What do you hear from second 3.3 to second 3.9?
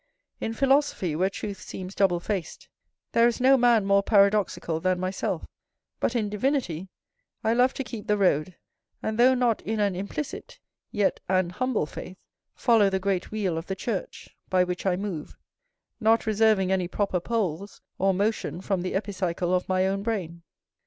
no man